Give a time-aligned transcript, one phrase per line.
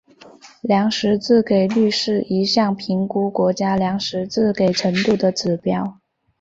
[0.63, 5.99] 粮食自给率是一项评估国家粮食自给程度的指标。